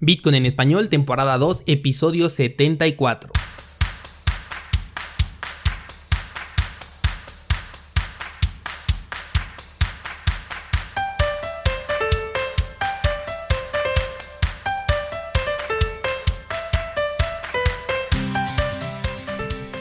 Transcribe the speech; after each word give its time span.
Bitcoin 0.00 0.34
en 0.34 0.44
español, 0.44 0.90
temporada 0.90 1.38
2, 1.38 1.62
episodio 1.66 2.28
74. 2.28 3.32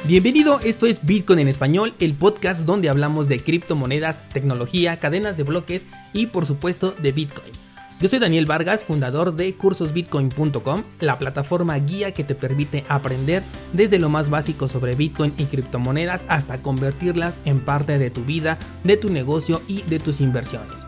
Bienvenido, 0.08 0.62
esto 0.62 0.86
es 0.86 1.06
Bitcoin 1.06 1.40
en 1.40 1.50
español, 1.50 1.94
el 2.00 2.14
podcast 2.14 2.62
donde 2.62 2.88
hablamos 2.88 3.28
de 3.28 3.42
criptomonedas, 3.42 4.30
tecnología, 4.30 4.98
cadenas 4.98 5.36
de 5.36 5.44
bloques 5.44 5.86
y 6.14 6.28
por 6.28 6.46
supuesto 6.46 6.92
de 6.92 7.12
Bitcoin. 7.12 7.65
Yo 8.02 8.10
soy 8.10 8.20
Daniel 8.20 8.46
Vargas, 8.46 8.84
fundador 8.84 9.36
de 9.36 9.56
cursosbitcoin.com, 9.56 10.84
la 11.00 11.18
plataforma 11.18 11.78
guía 11.78 12.12
que 12.14 12.26
te 12.26 12.36
permite 12.36 12.84
aprender 12.90 13.42
desde 13.72 14.00
lo 14.00 14.10
más 14.10 14.30
básico 14.30 14.68
sobre 14.68 14.96
Bitcoin 14.96 15.34
y 15.38 15.46
criptomonedas 15.46 16.26
hasta 16.28 16.62
convertirlas 16.62 17.40
en 17.46 17.62
parte 17.62 17.98
de 17.98 18.10
tu 18.10 18.26
vida, 18.26 18.60
de 18.84 18.98
tu 18.98 19.10
negocio 19.10 19.62
y 19.68 19.82
de 19.84 20.00
tus 20.00 20.20
inversiones. 20.20 20.86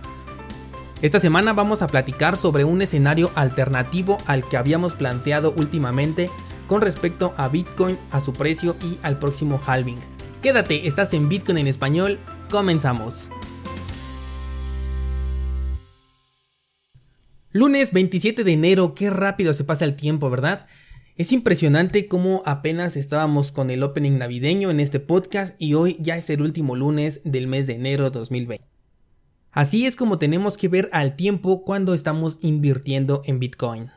Esta 1.02 1.22
semana 1.22 1.54
vamos 1.54 1.82
a 1.82 1.88
platicar 1.88 2.36
sobre 2.36 2.66
un 2.66 2.82
escenario 2.82 3.32
alternativo 3.36 4.18
al 4.26 4.48
que 4.48 4.58
habíamos 4.58 4.94
planteado 4.94 5.54
últimamente 5.56 6.30
con 6.68 6.82
respecto 6.82 7.34
a 7.38 7.48
Bitcoin, 7.48 7.98
a 8.12 8.20
su 8.20 8.34
precio 8.34 8.76
y 8.84 9.00
al 9.02 9.18
próximo 9.18 9.62
halving. 9.66 10.00
Quédate, 10.42 10.88
estás 10.88 11.14
en 11.14 11.30
Bitcoin 11.30 11.60
en 11.60 11.68
español, 11.68 12.20
comenzamos. 12.50 13.30
Lunes 17.58 17.92
27 17.92 18.44
de 18.44 18.54
enero, 18.54 18.94
qué 18.94 19.10
rápido 19.10 19.52
se 19.56 19.64
pasa 19.64 19.84
el 19.84 19.96
tiempo, 19.96 20.30
¿verdad? 20.30 20.68
Es 21.16 21.32
impresionante 21.32 22.08
cómo 22.08 22.44
apenas 22.46 22.96
estábamos 22.96 23.52
con 23.52 23.72
el 23.72 23.82
opening 23.82 24.20
navideño 24.20 24.70
en 24.70 24.80
este 24.80 25.00
podcast 25.00 25.60
y 25.60 25.74
hoy 25.74 25.98
ya 26.00 26.18
es 26.18 26.30
el 26.30 26.44
último 26.44 26.76
lunes 26.76 27.20
del 27.24 27.48
mes 27.48 27.66
de 27.66 27.74
enero 27.74 28.12
2020. 28.12 28.64
Así 29.52 29.88
es 29.88 29.96
como 29.96 30.20
tenemos 30.20 30.56
que 30.56 30.68
ver 30.68 30.88
al 30.92 31.16
tiempo 31.16 31.64
cuando 31.64 31.96
estamos 31.96 32.38
invirtiendo 32.42 33.24
en 33.26 33.40
Bitcoin. 33.40 33.90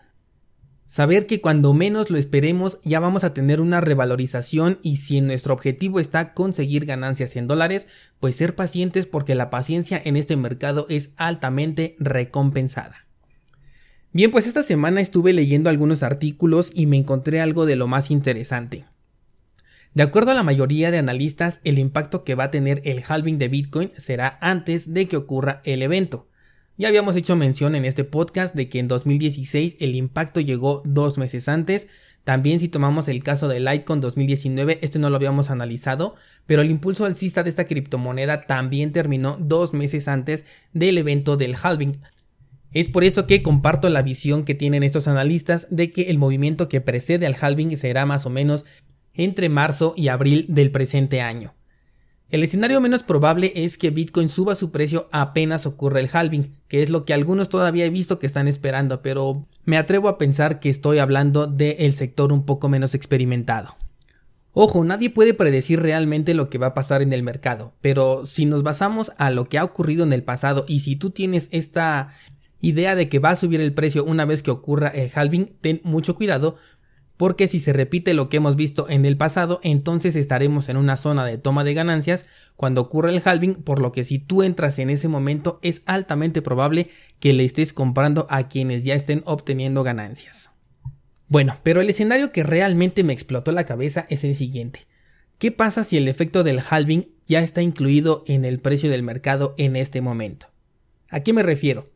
Saber 0.86 1.26
que 1.26 1.42
cuando 1.42 1.74
menos 1.74 2.08
lo 2.08 2.16
esperemos 2.16 2.78
ya 2.82 2.98
vamos 2.98 3.24
a 3.24 3.34
tener 3.34 3.60
una 3.60 3.82
revalorización 3.82 4.78
y 4.82 4.96
si 4.96 5.20
nuestro 5.20 5.52
objetivo 5.52 6.00
está 6.00 6.32
conseguir 6.32 6.86
ganancias 6.86 7.36
en 7.36 7.46
dólares, 7.46 7.88
pues 8.20 8.36
ser 8.36 8.54
pacientes 8.54 9.04
porque 9.04 9.34
la 9.34 9.50
paciencia 9.50 10.00
en 10.02 10.16
este 10.16 10.34
mercado 10.36 10.86
es 10.88 11.10
altamente 11.18 11.94
recompensada. 11.98 13.09
Bien, 14.12 14.32
pues 14.32 14.48
esta 14.48 14.64
semana 14.64 15.00
estuve 15.00 15.32
leyendo 15.32 15.70
algunos 15.70 16.02
artículos 16.02 16.72
y 16.74 16.86
me 16.86 16.96
encontré 16.96 17.40
algo 17.40 17.64
de 17.64 17.76
lo 17.76 17.86
más 17.86 18.10
interesante. 18.10 18.84
De 19.94 20.02
acuerdo 20.02 20.32
a 20.32 20.34
la 20.34 20.42
mayoría 20.42 20.90
de 20.90 20.98
analistas, 20.98 21.60
el 21.62 21.78
impacto 21.78 22.24
que 22.24 22.34
va 22.34 22.44
a 22.44 22.50
tener 22.50 22.82
el 22.84 23.04
halving 23.06 23.38
de 23.38 23.46
Bitcoin 23.46 23.92
será 23.96 24.36
antes 24.40 24.92
de 24.92 25.06
que 25.06 25.16
ocurra 25.16 25.60
el 25.64 25.82
evento. 25.82 26.26
Ya 26.76 26.88
habíamos 26.88 27.14
hecho 27.14 27.36
mención 27.36 27.76
en 27.76 27.84
este 27.84 28.02
podcast 28.02 28.52
de 28.54 28.68
que 28.68 28.80
en 28.80 28.88
2016 28.88 29.76
el 29.78 29.94
impacto 29.94 30.40
llegó 30.40 30.82
dos 30.84 31.16
meses 31.16 31.48
antes. 31.48 31.86
También 32.24 32.58
si 32.58 32.68
tomamos 32.68 33.06
el 33.06 33.22
caso 33.22 33.46
de 33.46 33.60
Litecoin 33.60 34.00
2019, 34.00 34.80
este 34.82 34.98
no 34.98 35.08
lo 35.08 35.16
habíamos 35.16 35.50
analizado, 35.50 36.16
pero 36.46 36.62
el 36.62 36.70
impulso 36.70 37.04
alcista 37.04 37.44
de 37.44 37.50
esta 37.50 37.64
criptomoneda 37.64 38.40
también 38.40 38.90
terminó 38.90 39.36
dos 39.38 39.72
meses 39.72 40.08
antes 40.08 40.46
del 40.72 40.98
evento 40.98 41.36
del 41.36 41.54
halving. 41.54 41.96
Es 42.72 42.88
por 42.88 43.02
eso 43.02 43.26
que 43.26 43.42
comparto 43.42 43.88
la 43.88 44.02
visión 44.02 44.44
que 44.44 44.54
tienen 44.54 44.82
estos 44.82 45.08
analistas 45.08 45.66
de 45.70 45.90
que 45.90 46.02
el 46.02 46.18
movimiento 46.18 46.68
que 46.68 46.80
precede 46.80 47.26
al 47.26 47.36
halving 47.40 47.76
será 47.76 48.06
más 48.06 48.26
o 48.26 48.30
menos 48.30 48.64
entre 49.12 49.48
marzo 49.48 49.92
y 49.96 50.08
abril 50.08 50.46
del 50.48 50.70
presente 50.70 51.20
año. 51.20 51.54
El 52.30 52.44
escenario 52.44 52.80
menos 52.80 53.02
probable 53.02 53.52
es 53.56 53.76
que 53.76 53.90
Bitcoin 53.90 54.28
suba 54.28 54.54
su 54.54 54.70
precio 54.70 55.08
apenas 55.10 55.66
ocurra 55.66 55.98
el 55.98 56.08
halving, 56.12 56.54
que 56.68 56.80
es 56.80 56.88
lo 56.88 57.04
que 57.04 57.12
algunos 57.12 57.48
todavía 57.48 57.86
he 57.86 57.90
visto 57.90 58.20
que 58.20 58.26
están 58.26 58.46
esperando, 58.46 59.02
pero 59.02 59.48
me 59.64 59.76
atrevo 59.76 60.08
a 60.08 60.16
pensar 60.16 60.60
que 60.60 60.68
estoy 60.68 61.00
hablando 61.00 61.48
del 61.48 61.92
sector 61.92 62.32
un 62.32 62.46
poco 62.46 62.68
menos 62.68 62.94
experimentado. 62.94 63.76
Ojo, 64.52 64.84
nadie 64.84 65.10
puede 65.10 65.34
predecir 65.34 65.80
realmente 65.80 66.34
lo 66.34 66.50
que 66.50 66.58
va 66.58 66.68
a 66.68 66.74
pasar 66.74 67.02
en 67.02 67.12
el 67.12 67.24
mercado, 67.24 67.72
pero 67.80 68.26
si 68.26 68.46
nos 68.46 68.62
basamos 68.62 69.10
a 69.16 69.30
lo 69.30 69.46
que 69.46 69.58
ha 69.58 69.64
ocurrido 69.64 70.04
en 70.04 70.12
el 70.12 70.22
pasado 70.22 70.64
y 70.68 70.80
si 70.80 70.94
tú 70.94 71.10
tienes 71.10 71.48
esta 71.50 72.14
idea 72.60 72.94
de 72.94 73.08
que 73.08 73.18
va 73.18 73.30
a 73.30 73.36
subir 73.36 73.60
el 73.60 73.72
precio 73.72 74.04
una 74.04 74.24
vez 74.24 74.42
que 74.42 74.50
ocurra 74.50 74.88
el 74.88 75.10
halving, 75.14 75.52
ten 75.60 75.80
mucho 75.84 76.14
cuidado 76.14 76.56
porque 77.20 77.48
si 77.48 77.60
se 77.60 77.74
repite 77.74 78.14
lo 78.14 78.30
que 78.30 78.38
hemos 78.38 78.56
visto 78.56 78.88
en 78.88 79.04
el 79.04 79.18
pasado, 79.18 79.60
entonces 79.62 80.16
estaremos 80.16 80.70
en 80.70 80.78
una 80.78 80.96
zona 80.96 81.26
de 81.26 81.36
toma 81.36 81.64
de 81.64 81.74
ganancias 81.74 82.24
cuando 82.56 82.80
ocurra 82.80 83.10
el 83.10 83.20
halving, 83.22 83.56
por 83.56 83.78
lo 83.78 83.92
que 83.92 84.04
si 84.04 84.18
tú 84.18 84.42
entras 84.42 84.78
en 84.78 84.88
ese 84.88 85.06
momento 85.06 85.58
es 85.60 85.82
altamente 85.84 86.40
probable 86.40 86.88
que 87.18 87.34
le 87.34 87.44
estés 87.44 87.74
comprando 87.74 88.26
a 88.30 88.48
quienes 88.48 88.84
ya 88.84 88.94
estén 88.94 89.22
obteniendo 89.26 89.82
ganancias. 89.82 90.50
Bueno, 91.28 91.58
pero 91.62 91.82
el 91.82 91.90
escenario 91.90 92.32
que 92.32 92.42
realmente 92.42 93.04
me 93.04 93.12
explotó 93.12 93.52
la 93.52 93.64
cabeza 93.64 94.06
es 94.08 94.24
el 94.24 94.34
siguiente. 94.34 94.86
¿Qué 95.36 95.52
pasa 95.52 95.84
si 95.84 95.98
el 95.98 96.08
efecto 96.08 96.42
del 96.42 96.62
halving 96.70 97.06
ya 97.26 97.40
está 97.40 97.60
incluido 97.60 98.24
en 98.28 98.46
el 98.46 98.60
precio 98.60 98.88
del 98.90 99.02
mercado 99.02 99.54
en 99.58 99.76
este 99.76 100.00
momento? 100.00 100.46
¿A 101.10 101.20
qué 101.20 101.34
me 101.34 101.42
refiero? 101.42 101.90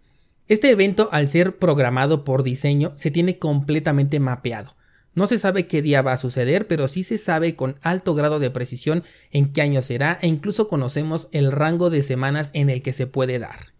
Este 0.46 0.70
evento, 0.70 1.08
al 1.10 1.28
ser 1.28 1.56
programado 1.56 2.22
por 2.22 2.42
diseño, 2.42 2.92
se 2.96 3.10
tiene 3.10 3.38
completamente 3.38 4.20
mapeado. 4.20 4.76
No 5.14 5.26
se 5.26 5.38
sabe 5.38 5.66
qué 5.66 5.80
día 5.80 6.02
va 6.02 6.12
a 6.12 6.18
suceder, 6.18 6.66
pero 6.66 6.86
sí 6.88 7.02
se 7.02 7.16
sabe 7.16 7.54
con 7.56 7.76
alto 7.82 8.14
grado 8.14 8.40
de 8.40 8.50
precisión 8.50 9.04
en 9.30 9.52
qué 9.52 9.62
año 9.62 9.80
será 9.80 10.18
e 10.20 10.26
incluso 10.26 10.68
conocemos 10.68 11.28
el 11.32 11.50
rango 11.50 11.88
de 11.88 12.02
semanas 12.02 12.50
en 12.52 12.68
el 12.68 12.82
que 12.82 12.92
se 12.92 13.06
puede 13.06 13.38
dar. 13.38 13.72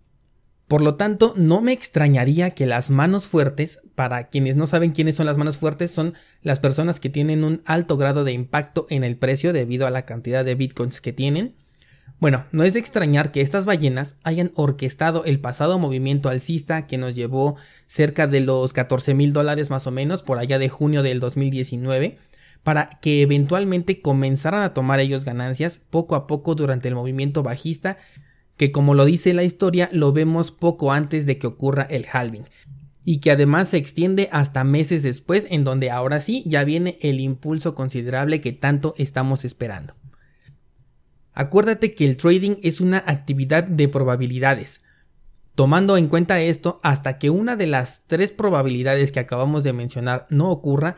Por 0.66 0.80
lo 0.80 0.94
tanto, 0.94 1.34
no 1.36 1.60
me 1.60 1.72
extrañaría 1.72 2.52
que 2.52 2.66
las 2.66 2.90
manos 2.90 3.26
fuertes, 3.26 3.80
para 3.94 4.28
quienes 4.28 4.56
no 4.56 4.66
saben 4.66 4.92
quiénes 4.92 5.16
son 5.16 5.26
las 5.26 5.36
manos 5.36 5.58
fuertes, 5.58 5.90
son 5.90 6.14
las 6.40 6.60
personas 6.60 6.98
que 6.98 7.10
tienen 7.10 7.44
un 7.44 7.60
alto 7.66 7.98
grado 7.98 8.24
de 8.24 8.32
impacto 8.32 8.86
en 8.88 9.04
el 9.04 9.16
precio 9.18 9.52
debido 9.52 9.86
a 9.86 9.90
la 9.90 10.06
cantidad 10.06 10.44
de 10.44 10.54
bitcoins 10.54 11.02
que 11.02 11.12
tienen, 11.12 11.56
bueno, 12.24 12.46
no 12.52 12.64
es 12.64 12.72
de 12.72 12.80
extrañar 12.80 13.32
que 13.32 13.42
estas 13.42 13.66
ballenas 13.66 14.16
hayan 14.22 14.50
orquestado 14.54 15.26
el 15.26 15.40
pasado 15.40 15.78
movimiento 15.78 16.30
alcista 16.30 16.86
que 16.86 16.96
nos 16.96 17.14
llevó 17.14 17.56
cerca 17.86 18.26
de 18.26 18.40
los 18.40 18.72
14 18.72 19.12
mil 19.12 19.34
dólares 19.34 19.68
más 19.68 19.86
o 19.86 19.90
menos 19.90 20.22
por 20.22 20.38
allá 20.38 20.58
de 20.58 20.70
junio 20.70 21.02
del 21.02 21.20
2019 21.20 22.16
para 22.62 22.88
que 23.02 23.20
eventualmente 23.20 24.00
comenzaran 24.00 24.62
a 24.62 24.72
tomar 24.72 25.00
ellos 25.00 25.26
ganancias 25.26 25.82
poco 25.90 26.14
a 26.14 26.26
poco 26.26 26.54
durante 26.54 26.88
el 26.88 26.94
movimiento 26.94 27.42
bajista 27.42 27.98
que 28.56 28.72
como 28.72 28.94
lo 28.94 29.04
dice 29.04 29.34
la 29.34 29.44
historia 29.44 29.90
lo 29.92 30.14
vemos 30.14 30.50
poco 30.50 30.92
antes 30.92 31.26
de 31.26 31.36
que 31.36 31.46
ocurra 31.46 31.82
el 31.82 32.06
halving 32.10 32.44
y 33.04 33.18
que 33.18 33.32
además 33.32 33.68
se 33.68 33.76
extiende 33.76 34.30
hasta 34.32 34.64
meses 34.64 35.02
después 35.02 35.46
en 35.50 35.62
donde 35.62 35.90
ahora 35.90 36.22
sí 36.22 36.42
ya 36.46 36.64
viene 36.64 36.96
el 37.02 37.20
impulso 37.20 37.74
considerable 37.74 38.40
que 38.40 38.52
tanto 38.52 38.94
estamos 38.96 39.44
esperando. 39.44 39.94
Acuérdate 41.34 41.94
que 41.94 42.04
el 42.04 42.16
trading 42.16 42.56
es 42.62 42.80
una 42.80 42.98
actividad 43.06 43.64
de 43.64 43.88
probabilidades. 43.88 44.82
Tomando 45.56 45.96
en 45.96 46.08
cuenta 46.08 46.40
esto, 46.40 46.78
hasta 46.82 47.18
que 47.18 47.30
una 47.30 47.56
de 47.56 47.66
las 47.66 48.02
tres 48.06 48.32
probabilidades 48.32 49.12
que 49.12 49.20
acabamos 49.20 49.64
de 49.64 49.72
mencionar 49.72 50.26
no 50.30 50.50
ocurra, 50.50 50.96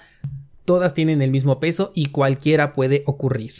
todas 0.64 0.94
tienen 0.94 1.22
el 1.22 1.30
mismo 1.30 1.58
peso 1.58 1.90
y 1.94 2.06
cualquiera 2.06 2.74
puede 2.74 3.02
ocurrir. 3.06 3.52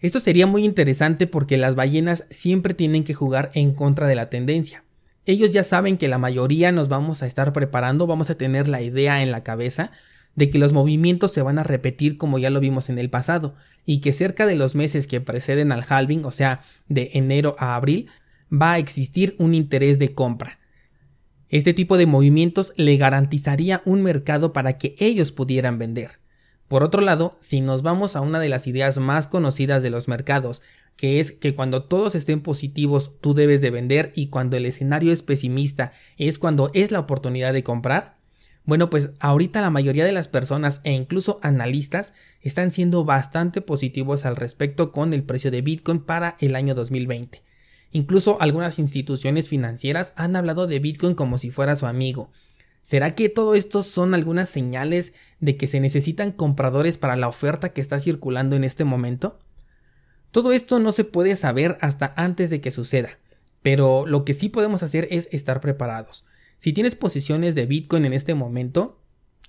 Esto 0.00 0.20
sería 0.20 0.46
muy 0.46 0.64
interesante 0.64 1.26
porque 1.26 1.56
las 1.56 1.76
ballenas 1.76 2.24
siempre 2.28 2.74
tienen 2.74 3.04
que 3.04 3.14
jugar 3.14 3.50
en 3.54 3.72
contra 3.72 4.06
de 4.06 4.14
la 4.14 4.28
tendencia. 4.28 4.84
Ellos 5.24 5.52
ya 5.52 5.62
saben 5.62 5.96
que 5.96 6.08
la 6.08 6.18
mayoría 6.18 6.72
nos 6.72 6.88
vamos 6.88 7.22
a 7.22 7.26
estar 7.26 7.52
preparando, 7.52 8.06
vamos 8.06 8.28
a 8.28 8.34
tener 8.34 8.68
la 8.68 8.82
idea 8.82 9.22
en 9.22 9.30
la 9.30 9.44
cabeza 9.44 9.92
de 10.34 10.50
que 10.50 10.58
los 10.58 10.72
movimientos 10.72 11.32
se 11.32 11.42
van 11.42 11.58
a 11.58 11.62
repetir 11.62 12.16
como 12.16 12.38
ya 12.38 12.50
lo 12.50 12.60
vimos 12.60 12.88
en 12.88 12.98
el 12.98 13.10
pasado, 13.10 13.54
y 13.84 14.00
que 14.00 14.12
cerca 14.12 14.46
de 14.46 14.54
los 14.54 14.74
meses 14.74 15.06
que 15.06 15.20
preceden 15.20 15.72
al 15.72 15.84
halving, 15.88 16.24
o 16.24 16.30
sea, 16.30 16.62
de 16.88 17.10
enero 17.14 17.56
a 17.58 17.74
abril, 17.74 18.08
va 18.52 18.72
a 18.72 18.78
existir 18.78 19.34
un 19.38 19.54
interés 19.54 19.98
de 19.98 20.14
compra. 20.14 20.58
Este 21.48 21.74
tipo 21.74 21.98
de 21.98 22.06
movimientos 22.06 22.72
le 22.76 22.96
garantizaría 22.96 23.82
un 23.84 24.02
mercado 24.02 24.52
para 24.52 24.78
que 24.78 24.94
ellos 24.98 25.32
pudieran 25.32 25.78
vender. 25.78 26.20
Por 26.68 26.82
otro 26.82 27.02
lado, 27.02 27.36
si 27.40 27.60
nos 27.60 27.82
vamos 27.82 28.16
a 28.16 28.22
una 28.22 28.38
de 28.38 28.48
las 28.48 28.66
ideas 28.66 28.98
más 28.98 29.26
conocidas 29.26 29.82
de 29.82 29.90
los 29.90 30.08
mercados, 30.08 30.62
que 30.96 31.20
es 31.20 31.32
que 31.32 31.54
cuando 31.54 31.84
todos 31.84 32.14
estén 32.14 32.40
positivos 32.40 33.12
tú 33.20 33.34
debes 33.34 33.60
de 33.60 33.70
vender 33.70 34.12
y 34.14 34.28
cuando 34.28 34.56
el 34.56 34.66
escenario 34.66 35.12
es 35.12 35.22
pesimista 35.22 35.92
es 36.16 36.38
cuando 36.38 36.70
es 36.74 36.90
la 36.90 37.00
oportunidad 37.00 37.52
de 37.52 37.62
comprar, 37.62 38.16
bueno, 38.64 38.90
pues 38.90 39.10
ahorita 39.18 39.60
la 39.60 39.70
mayoría 39.70 40.04
de 40.04 40.12
las 40.12 40.28
personas 40.28 40.80
e 40.84 40.92
incluso 40.92 41.40
analistas 41.42 42.14
están 42.40 42.70
siendo 42.70 43.04
bastante 43.04 43.60
positivos 43.60 44.24
al 44.24 44.36
respecto 44.36 44.92
con 44.92 45.12
el 45.12 45.24
precio 45.24 45.50
de 45.50 45.62
Bitcoin 45.62 46.00
para 46.00 46.36
el 46.38 46.54
año 46.54 46.74
2020. 46.74 47.42
Incluso 47.90 48.40
algunas 48.40 48.78
instituciones 48.78 49.48
financieras 49.48 50.12
han 50.16 50.36
hablado 50.36 50.66
de 50.66 50.78
Bitcoin 50.78 51.14
como 51.14 51.38
si 51.38 51.50
fuera 51.50 51.76
su 51.76 51.86
amigo. 51.86 52.30
¿Será 52.82 53.14
que 53.14 53.28
todo 53.28 53.54
esto 53.54 53.82
son 53.82 54.14
algunas 54.14 54.48
señales 54.48 55.12
de 55.40 55.56
que 55.56 55.66
se 55.66 55.80
necesitan 55.80 56.32
compradores 56.32 56.98
para 56.98 57.16
la 57.16 57.28
oferta 57.28 57.70
que 57.70 57.80
está 57.80 58.00
circulando 58.00 58.56
en 58.56 58.64
este 58.64 58.84
momento? 58.84 59.38
Todo 60.30 60.52
esto 60.52 60.78
no 60.78 60.92
se 60.92 61.04
puede 61.04 61.36
saber 61.36 61.78
hasta 61.80 62.12
antes 62.16 62.48
de 62.48 62.60
que 62.60 62.70
suceda, 62.70 63.18
pero 63.60 64.06
lo 64.06 64.24
que 64.24 64.34
sí 64.34 64.48
podemos 64.48 64.82
hacer 64.82 65.06
es 65.10 65.28
estar 65.30 65.60
preparados. 65.60 66.24
Si 66.62 66.72
tienes 66.72 66.94
posiciones 66.94 67.56
de 67.56 67.66
Bitcoin 67.66 68.04
en 68.04 68.12
este 68.12 68.36
momento, 68.36 69.00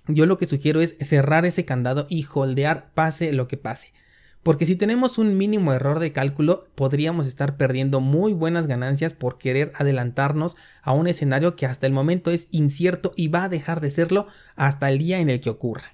yo 0.07 0.25
lo 0.25 0.39
que 0.39 0.47
sugiero 0.47 0.81
es 0.81 0.95
cerrar 0.99 1.45
ese 1.45 1.63
candado 1.63 2.07
y 2.09 2.25
holdear 2.25 2.91
pase 2.95 3.31
lo 3.33 3.47
que 3.47 3.55
pase. 3.55 3.93
Porque 4.41 4.65
si 4.65 4.75
tenemos 4.75 5.19
un 5.19 5.37
mínimo 5.37 5.73
error 5.73 5.99
de 5.99 6.11
cálculo, 6.11 6.65
podríamos 6.73 7.27
estar 7.27 7.55
perdiendo 7.55 7.99
muy 7.99 8.33
buenas 8.33 8.65
ganancias 8.65 9.13
por 9.13 9.37
querer 9.37 9.73
adelantarnos 9.75 10.55
a 10.81 10.93
un 10.93 11.05
escenario 11.05 11.55
que 11.55 11.67
hasta 11.67 11.85
el 11.85 11.93
momento 11.93 12.31
es 12.31 12.47
incierto 12.49 13.13
y 13.15 13.27
va 13.27 13.43
a 13.43 13.49
dejar 13.49 13.79
de 13.79 13.91
serlo 13.91 14.25
hasta 14.55 14.89
el 14.89 14.97
día 14.97 15.19
en 15.19 15.29
el 15.29 15.39
que 15.39 15.51
ocurra. 15.51 15.93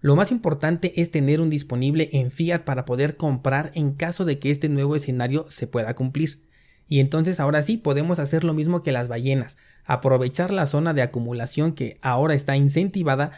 Lo 0.00 0.16
más 0.16 0.32
importante 0.32 0.98
es 1.02 1.10
tener 1.10 1.42
un 1.42 1.50
disponible 1.50 2.08
en 2.10 2.30
fiat 2.30 2.64
para 2.64 2.86
poder 2.86 3.18
comprar 3.18 3.70
en 3.74 3.92
caso 3.92 4.24
de 4.24 4.38
que 4.38 4.50
este 4.50 4.70
nuevo 4.70 4.96
escenario 4.96 5.44
se 5.50 5.66
pueda 5.66 5.92
cumplir. 5.94 6.40
Y 6.92 7.00
entonces 7.00 7.40
ahora 7.40 7.62
sí 7.62 7.78
podemos 7.78 8.18
hacer 8.18 8.44
lo 8.44 8.52
mismo 8.52 8.82
que 8.82 8.92
las 8.92 9.08
ballenas, 9.08 9.56
aprovechar 9.86 10.52
la 10.52 10.66
zona 10.66 10.92
de 10.92 11.00
acumulación 11.00 11.72
que 11.72 11.96
ahora 12.02 12.34
está 12.34 12.54
incentivada 12.54 13.32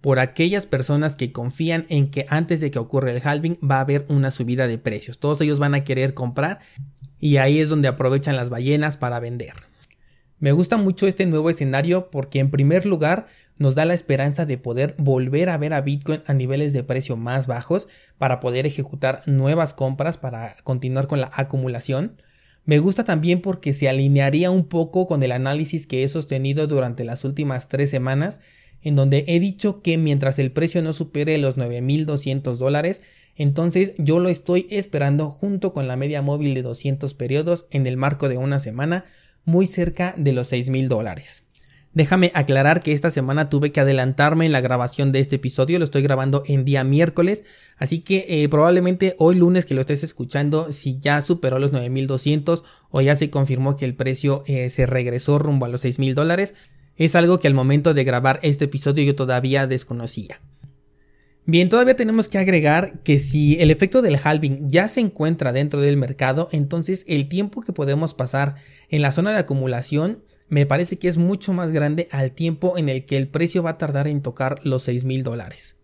por 0.00 0.18
aquellas 0.18 0.64
personas 0.64 1.14
que 1.14 1.30
confían 1.30 1.84
en 1.90 2.10
que 2.10 2.24
antes 2.30 2.60
de 2.62 2.70
que 2.70 2.78
ocurra 2.78 3.10
el 3.10 3.20
halving 3.22 3.58
va 3.60 3.76
a 3.76 3.80
haber 3.80 4.06
una 4.08 4.30
subida 4.30 4.66
de 4.66 4.78
precios. 4.78 5.18
Todos 5.18 5.42
ellos 5.42 5.58
van 5.58 5.74
a 5.74 5.84
querer 5.84 6.14
comprar 6.14 6.60
y 7.18 7.36
ahí 7.36 7.60
es 7.60 7.68
donde 7.68 7.88
aprovechan 7.88 8.36
las 8.36 8.48
ballenas 8.48 8.96
para 8.96 9.20
vender. 9.20 9.52
Me 10.38 10.52
gusta 10.52 10.78
mucho 10.78 11.06
este 11.06 11.26
nuevo 11.26 11.50
escenario 11.50 12.08
porque 12.10 12.38
en 12.38 12.50
primer 12.50 12.86
lugar 12.86 13.26
nos 13.58 13.74
da 13.74 13.84
la 13.84 13.92
esperanza 13.92 14.46
de 14.46 14.56
poder 14.56 14.94
volver 14.96 15.50
a 15.50 15.58
ver 15.58 15.74
a 15.74 15.82
Bitcoin 15.82 16.22
a 16.26 16.32
niveles 16.32 16.72
de 16.72 16.84
precio 16.84 17.18
más 17.18 17.48
bajos 17.48 17.86
para 18.16 18.40
poder 18.40 18.66
ejecutar 18.66 19.20
nuevas 19.26 19.74
compras 19.74 20.16
para 20.16 20.56
continuar 20.64 21.06
con 21.06 21.20
la 21.20 21.28
acumulación. 21.34 22.16
Me 22.64 22.78
gusta 22.78 23.04
también 23.04 23.42
porque 23.42 23.74
se 23.74 23.88
alinearía 23.88 24.50
un 24.50 24.64
poco 24.64 25.06
con 25.06 25.22
el 25.22 25.32
análisis 25.32 25.86
que 25.86 26.02
he 26.02 26.08
sostenido 26.08 26.66
durante 26.66 27.04
las 27.04 27.24
últimas 27.24 27.68
tres 27.68 27.90
semanas, 27.90 28.40
en 28.80 28.96
donde 28.96 29.24
he 29.26 29.38
dicho 29.38 29.82
que 29.82 29.98
mientras 29.98 30.38
el 30.38 30.50
precio 30.50 30.82
no 30.82 30.92
supere 30.92 31.36
los 31.38 31.58
9.200 31.58 32.56
dólares, 32.56 33.02
entonces 33.36 33.92
yo 33.98 34.18
lo 34.18 34.28
estoy 34.28 34.66
esperando 34.70 35.30
junto 35.30 35.72
con 35.72 35.88
la 35.88 35.96
media 35.96 36.22
móvil 36.22 36.54
de 36.54 36.62
200 36.62 37.12
periodos 37.14 37.66
en 37.70 37.86
el 37.86 37.96
marco 37.96 38.28
de 38.28 38.38
una 38.38 38.58
semana, 38.58 39.04
muy 39.44 39.66
cerca 39.66 40.14
de 40.16 40.32
los 40.32 40.52
6.000 40.52 40.88
dólares. 40.88 41.42
Déjame 41.94 42.32
aclarar 42.34 42.82
que 42.82 42.92
esta 42.92 43.12
semana 43.12 43.48
tuve 43.48 43.70
que 43.70 43.78
adelantarme 43.78 44.44
en 44.44 44.52
la 44.52 44.60
grabación 44.60 45.12
de 45.12 45.20
este 45.20 45.36
episodio, 45.36 45.78
lo 45.78 45.84
estoy 45.84 46.02
grabando 46.02 46.42
en 46.46 46.64
día 46.64 46.82
miércoles, 46.82 47.44
así 47.76 48.00
que 48.00 48.26
eh, 48.28 48.48
probablemente 48.48 49.14
hoy 49.18 49.36
lunes 49.36 49.64
que 49.64 49.74
lo 49.74 49.80
estés 49.80 50.02
escuchando, 50.02 50.72
si 50.72 50.98
ya 50.98 51.22
superó 51.22 51.60
los 51.60 51.70
9200 51.70 52.64
o 52.90 53.00
ya 53.00 53.14
se 53.14 53.30
confirmó 53.30 53.76
que 53.76 53.84
el 53.84 53.94
precio 53.94 54.42
eh, 54.46 54.70
se 54.70 54.86
regresó 54.86 55.38
rumbo 55.38 55.66
a 55.66 55.68
los 55.68 55.82
6000 55.82 56.16
dólares, 56.16 56.54
es 56.96 57.14
algo 57.14 57.38
que 57.38 57.46
al 57.46 57.54
momento 57.54 57.94
de 57.94 58.02
grabar 58.02 58.40
este 58.42 58.64
episodio 58.64 59.04
yo 59.04 59.14
todavía 59.14 59.68
desconocía. 59.68 60.40
Bien, 61.46 61.68
todavía 61.68 61.94
tenemos 61.94 62.28
que 62.28 62.38
agregar 62.38 63.00
que 63.04 63.20
si 63.20 63.60
el 63.60 63.70
efecto 63.70 64.02
del 64.02 64.18
halving 64.22 64.68
ya 64.68 64.88
se 64.88 65.00
encuentra 65.00 65.52
dentro 65.52 65.80
del 65.80 65.96
mercado, 65.96 66.48
entonces 66.50 67.04
el 67.06 67.28
tiempo 67.28 67.60
que 67.60 67.72
podemos 67.72 68.14
pasar 68.14 68.56
en 68.88 69.02
la 69.02 69.12
zona 69.12 69.30
de 69.32 69.38
acumulación 69.38 70.24
me 70.54 70.66
parece 70.66 71.00
que 71.00 71.08
es 71.08 71.18
mucho 71.18 71.52
más 71.52 71.72
grande 71.72 72.06
al 72.12 72.30
tiempo 72.30 72.78
en 72.78 72.88
el 72.88 73.04
que 73.06 73.16
el 73.16 73.26
precio 73.26 73.64
va 73.64 73.70
a 73.70 73.78
tardar 73.78 74.06
en 74.06 74.22
tocar 74.22 74.60
los 74.62 74.84
6 74.84 75.04
mil 75.04 75.24
dólares. 75.24 75.74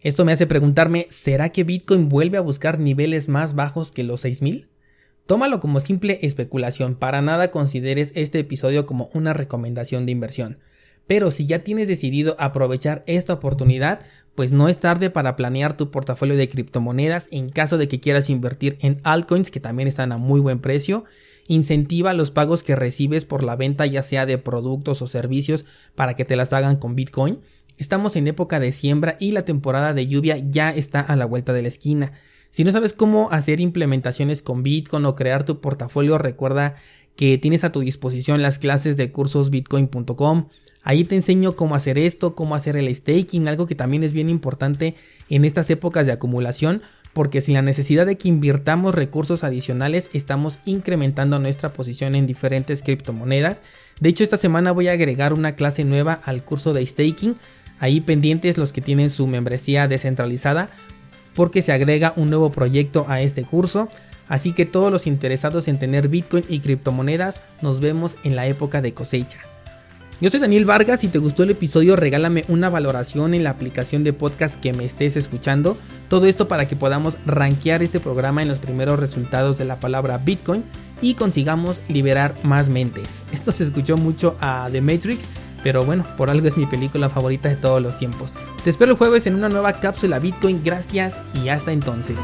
Esto 0.00 0.24
me 0.24 0.30
hace 0.30 0.46
preguntarme, 0.46 1.08
¿será 1.10 1.48
que 1.48 1.64
Bitcoin 1.64 2.08
vuelve 2.08 2.38
a 2.38 2.40
buscar 2.40 2.78
niveles 2.78 3.28
más 3.28 3.56
bajos 3.56 3.90
que 3.90 4.04
los 4.04 4.20
6 4.20 4.40
mil? 4.40 4.68
Tómalo 5.26 5.58
como 5.58 5.80
simple 5.80 6.20
especulación, 6.22 6.94
para 6.94 7.20
nada 7.20 7.50
consideres 7.50 8.12
este 8.14 8.38
episodio 8.38 8.86
como 8.86 9.10
una 9.12 9.32
recomendación 9.32 10.06
de 10.06 10.12
inversión. 10.12 10.58
Pero 11.08 11.32
si 11.32 11.46
ya 11.46 11.64
tienes 11.64 11.88
decidido 11.88 12.36
aprovechar 12.38 13.02
esta 13.08 13.32
oportunidad, 13.32 14.06
pues 14.36 14.52
no 14.52 14.68
es 14.68 14.78
tarde 14.78 15.10
para 15.10 15.34
planear 15.34 15.76
tu 15.76 15.90
portafolio 15.90 16.36
de 16.36 16.48
criptomonedas 16.48 17.26
en 17.32 17.48
caso 17.48 17.76
de 17.76 17.88
que 17.88 17.98
quieras 17.98 18.30
invertir 18.30 18.78
en 18.82 18.98
altcoins 19.02 19.50
que 19.50 19.58
también 19.58 19.88
están 19.88 20.12
a 20.12 20.16
muy 20.16 20.38
buen 20.38 20.60
precio 20.60 21.06
incentiva 21.48 22.12
los 22.14 22.30
pagos 22.30 22.62
que 22.62 22.76
recibes 22.76 23.24
por 23.24 23.42
la 23.42 23.56
venta 23.56 23.86
ya 23.86 24.02
sea 24.02 24.26
de 24.26 24.38
productos 24.38 25.02
o 25.02 25.06
servicios 25.06 25.64
para 25.94 26.14
que 26.14 26.24
te 26.24 26.36
las 26.36 26.52
hagan 26.52 26.76
con 26.76 26.94
Bitcoin. 26.94 27.40
Estamos 27.78 28.16
en 28.16 28.26
época 28.26 28.60
de 28.60 28.72
siembra 28.72 29.16
y 29.18 29.32
la 29.32 29.44
temporada 29.44 29.94
de 29.94 30.06
lluvia 30.06 30.36
ya 30.38 30.70
está 30.70 31.00
a 31.00 31.16
la 31.16 31.26
vuelta 31.26 31.52
de 31.52 31.62
la 31.62 31.68
esquina. 31.68 32.12
Si 32.50 32.64
no 32.64 32.72
sabes 32.72 32.92
cómo 32.92 33.30
hacer 33.30 33.60
implementaciones 33.60 34.42
con 34.42 34.62
Bitcoin 34.62 35.06
o 35.06 35.16
crear 35.16 35.44
tu 35.44 35.60
portafolio, 35.60 36.18
recuerda 36.18 36.76
que 37.16 37.38
tienes 37.38 37.64
a 37.64 37.72
tu 37.72 37.80
disposición 37.80 38.42
las 38.42 38.58
clases 38.58 38.96
de 38.96 39.10
cursosbitcoin.com. 39.10 40.48
Ahí 40.82 41.04
te 41.04 41.14
enseño 41.14 41.56
cómo 41.56 41.74
hacer 41.74 41.96
esto, 41.96 42.34
cómo 42.34 42.54
hacer 42.54 42.76
el 42.76 42.94
staking, 42.94 43.48
algo 43.48 43.66
que 43.66 43.74
también 43.74 44.02
es 44.02 44.12
bien 44.12 44.28
importante 44.28 44.96
en 45.28 45.44
estas 45.44 45.70
épocas 45.70 46.06
de 46.06 46.12
acumulación 46.12 46.82
porque 47.12 47.40
sin 47.40 47.54
la 47.54 47.62
necesidad 47.62 48.06
de 48.06 48.16
que 48.16 48.28
invirtamos 48.28 48.94
recursos 48.94 49.44
adicionales 49.44 50.08
estamos 50.12 50.58
incrementando 50.64 51.38
nuestra 51.38 51.72
posición 51.72 52.14
en 52.14 52.26
diferentes 52.26 52.82
criptomonedas. 52.82 53.62
De 54.00 54.08
hecho 54.08 54.24
esta 54.24 54.36
semana 54.36 54.72
voy 54.72 54.88
a 54.88 54.92
agregar 54.92 55.32
una 55.32 55.54
clase 55.54 55.84
nueva 55.84 56.20
al 56.24 56.42
curso 56.42 56.72
de 56.72 56.86
staking, 56.86 57.36
ahí 57.78 58.00
pendientes 58.00 58.58
los 58.58 58.72
que 58.72 58.80
tienen 58.80 59.10
su 59.10 59.26
membresía 59.26 59.88
descentralizada 59.88 60.68
porque 61.34 61.62
se 61.62 61.72
agrega 61.72 62.12
un 62.16 62.30
nuevo 62.30 62.50
proyecto 62.50 63.06
a 63.08 63.20
este 63.20 63.42
curso. 63.42 63.88
Así 64.28 64.52
que 64.52 64.64
todos 64.64 64.90
los 64.90 65.06
interesados 65.06 65.68
en 65.68 65.78
tener 65.78 66.08
Bitcoin 66.08 66.44
y 66.48 66.60
criptomonedas 66.60 67.42
nos 67.60 67.80
vemos 67.80 68.16
en 68.24 68.36
la 68.36 68.46
época 68.46 68.80
de 68.80 68.94
cosecha. 68.94 69.40
Yo 70.22 70.30
soy 70.30 70.38
Daniel 70.38 70.66
Vargas, 70.66 71.00
si 71.00 71.08
te 71.08 71.18
gustó 71.18 71.42
el 71.42 71.50
episodio 71.50 71.96
regálame 71.96 72.44
una 72.46 72.70
valoración 72.70 73.34
en 73.34 73.42
la 73.42 73.50
aplicación 73.50 74.04
de 74.04 74.12
podcast 74.12 74.54
que 74.60 74.72
me 74.72 74.84
estés 74.84 75.16
escuchando. 75.16 75.76
Todo 76.08 76.26
esto 76.26 76.46
para 76.46 76.68
que 76.68 76.76
podamos 76.76 77.18
rankear 77.26 77.82
este 77.82 77.98
programa 77.98 78.40
en 78.40 78.46
los 78.46 78.58
primeros 78.58 79.00
resultados 79.00 79.58
de 79.58 79.64
la 79.64 79.80
palabra 79.80 80.18
Bitcoin 80.18 80.62
y 81.00 81.14
consigamos 81.14 81.80
liberar 81.88 82.36
más 82.44 82.68
mentes. 82.68 83.24
Esto 83.32 83.50
se 83.50 83.64
escuchó 83.64 83.96
mucho 83.96 84.36
a 84.40 84.68
The 84.70 84.80
Matrix, 84.80 85.26
pero 85.64 85.84
bueno, 85.84 86.06
por 86.16 86.30
algo 86.30 86.46
es 86.46 86.56
mi 86.56 86.66
película 86.66 87.10
favorita 87.10 87.48
de 87.48 87.56
todos 87.56 87.82
los 87.82 87.96
tiempos. 87.96 88.32
Te 88.62 88.70
espero 88.70 88.92
el 88.92 88.98
jueves 88.98 89.26
en 89.26 89.34
una 89.34 89.48
nueva 89.48 89.80
cápsula 89.80 90.20
Bitcoin, 90.20 90.62
gracias 90.62 91.18
y 91.42 91.48
hasta 91.48 91.72
entonces. 91.72 92.20